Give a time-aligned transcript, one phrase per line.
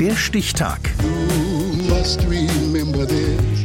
[0.00, 0.78] Der Stichtag.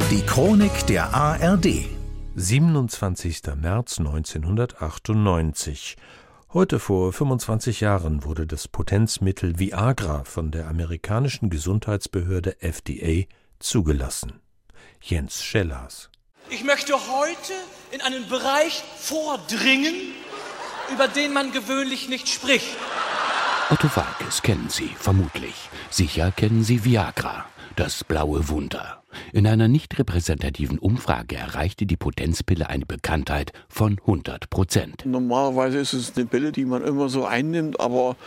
[0.09, 1.85] Die Chronik der ARD.
[2.35, 3.41] 27.
[3.55, 5.95] März 1998.
[6.51, 13.27] Heute vor 25 Jahren wurde das Potenzmittel Viagra von der amerikanischen Gesundheitsbehörde FDA
[13.59, 14.41] zugelassen.
[15.01, 16.09] Jens Schellers.
[16.49, 17.53] Ich möchte heute
[17.91, 19.93] in einen Bereich vordringen,
[20.91, 22.75] über den man gewöhnlich nicht spricht.
[23.69, 25.69] Otto Walkes kennen Sie vermutlich.
[25.89, 27.45] Sicher kennen Sie Viagra,
[27.77, 29.01] das blaue Wunder.
[29.31, 35.05] In einer nicht repräsentativen Umfrage erreichte die Potenzpille eine Bekanntheit von 100 Prozent.
[35.05, 38.17] Normalerweise ist es eine Pille, die man immer so einnimmt, aber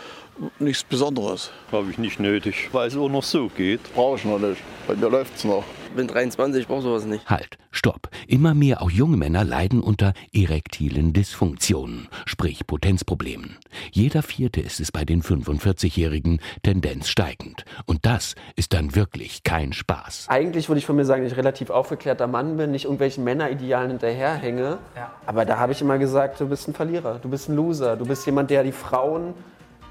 [0.59, 1.51] nichts Besonderes.
[1.71, 3.81] Habe ich nicht nötig, weil es auch noch so geht.
[3.93, 4.61] Brauche ich noch nicht.
[4.87, 5.63] Bei mir läuft es noch.
[5.97, 7.27] Ich bin 23, ich brauche sowas nicht.
[7.27, 8.09] Halt, stopp.
[8.27, 13.57] Immer mehr auch junge Männer leiden unter erektilen Dysfunktionen, sprich Potenzproblemen.
[13.91, 17.65] Jeder vierte ist es bei den 45-Jährigen, Tendenz steigend.
[17.87, 20.27] Und das ist dann wirklich kein Spaß.
[20.29, 23.89] Eigentlich würde ich von mir sagen, dass ich relativ aufgeklärter Mann bin, nicht irgendwelchen Männeridealen
[23.89, 24.77] hinterherhänge.
[24.95, 25.11] Ja.
[25.25, 28.05] Aber da habe ich immer gesagt, du bist ein Verlierer, du bist ein Loser, du
[28.05, 29.33] bist jemand, der die Frauen,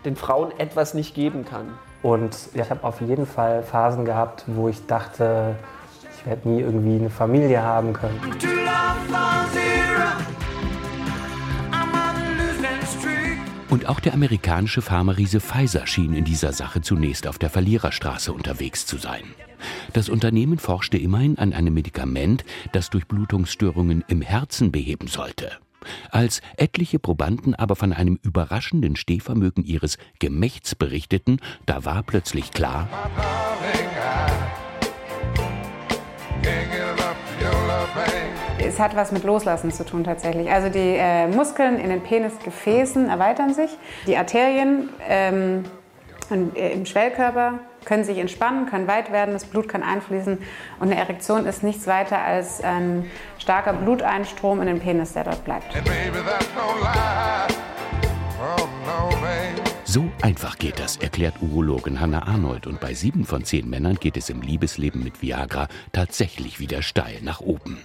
[0.05, 1.67] den Frauen etwas nicht geben kann.
[2.05, 5.57] Und ich habe auf jeden Fall Phasen gehabt, wo ich dachte,
[6.27, 8.21] ich werde nie irgendwie eine Familie haben können.
[13.71, 18.87] Und auch der amerikanische Pharmariese Pfizer schien in dieser Sache zunächst auf der Verliererstraße unterwegs
[18.87, 19.23] zu sein.
[19.93, 25.53] Das Unternehmen forschte immerhin an einem Medikament, das Durchblutungsstörungen im Herzen beheben sollte.
[26.11, 32.89] Als etliche Probanden aber von einem überraschenden Stehvermögen ihres Gemächts berichteten, da war plötzlich klar,
[38.67, 40.51] es hat was mit Loslassen zu tun tatsächlich.
[40.51, 43.71] Also die äh, Muskeln in den Penisgefäßen erweitern sich,
[44.07, 45.65] die Arterien ähm,
[46.31, 50.39] äh, im Schwellkörper können sich entspannen, können weit werden, das Blut kann einfließen
[50.81, 55.45] und eine Erektion ist nichts weiter als ein starker Bluteinstrom in den Penis, der dort
[55.45, 55.73] bleibt.
[59.97, 62.67] So einfach geht das, erklärt Urologin Hannah Arnold.
[62.67, 67.23] Und bei sieben von zehn Männern geht es im Liebesleben mit Viagra tatsächlich wieder steil
[67.23, 67.79] nach oben.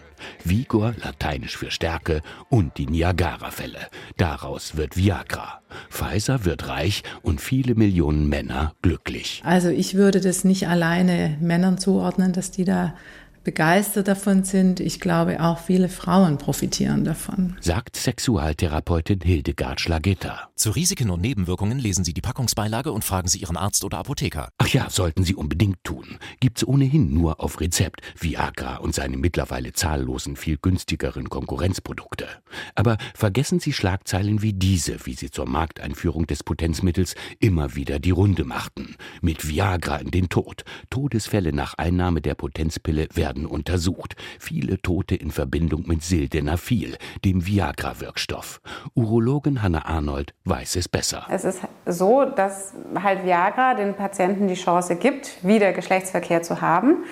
[0.44, 3.88] Vigor, lateinisch für Stärke, und die Niagara-Fälle.
[4.18, 5.62] Daraus wird Viagra.
[5.90, 9.42] Pfizer wird reich und viele Millionen Männer glücklich.
[9.46, 12.94] Also ich würde das nicht alleine Männern zuordnen, dass die da
[13.44, 14.80] begeistert davon sind.
[14.80, 17.58] Ich glaube, auch viele Frauen profitieren davon.
[17.60, 20.50] Sagt Sexualtherapeutin Hildegard Schlagetta.
[20.56, 24.50] Zu Risiken und Nebenwirkungen lesen Sie die Packungsbeilage und fragen Sie Ihren Arzt oder Apotheker.
[24.58, 26.18] Ach ja, sollten Sie unbedingt tun.
[26.40, 32.28] Gibt's ohnehin nur auf Rezept Viagra und seine mittlerweile zahllosen, viel günstigeren Konkurrenzprodukte.
[32.76, 38.12] Aber vergessen Sie Schlagzeilen wie diese, wie sie zur Markteinführung des Potenzmittels immer wieder die
[38.12, 38.96] Runde machten.
[39.22, 40.64] Mit Viagra in den Tod.
[40.90, 44.16] Todesfälle nach Einnahme der Potenzpille werden werden untersucht.
[44.40, 48.60] Viele Tote in Verbindung mit Sildenafil, dem Viagra-Wirkstoff.
[48.94, 51.26] Urologin Hanne Arnold weiß es besser.
[51.30, 57.06] Es ist so, dass halt Viagra den Patienten die Chance gibt, wieder Geschlechtsverkehr zu haben.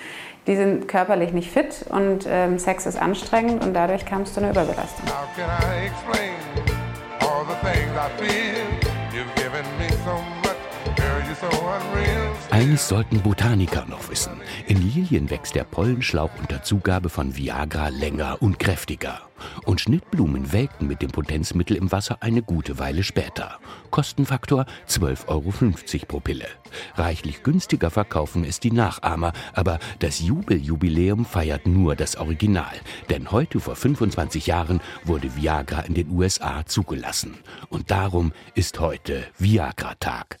[0.46, 4.40] Die sind körperlich nicht fit und ähm, Sex ist anstrengend und dadurch kam es zu
[4.40, 5.06] einer Überbelastung.
[12.50, 14.32] Eines sollten Botaniker noch wissen.
[14.66, 19.20] In Lilien wächst der Pollenschlauch unter Zugabe von Viagra länger und kräftiger.
[19.64, 23.58] Und Schnittblumen welken mit dem Potenzmittel im Wasser eine gute Weile später.
[23.90, 26.46] Kostenfaktor 12,50 Euro pro Pille.
[26.96, 32.74] Reichlich günstiger verkaufen es die Nachahmer, aber das Jubeljubiläum feiert nur das Original.
[33.08, 37.38] Denn heute vor 25 Jahren wurde Viagra in den USA zugelassen.
[37.68, 40.40] Und darum ist heute Viagra-Tag.